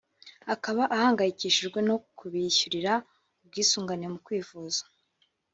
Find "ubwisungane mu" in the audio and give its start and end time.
3.43-4.19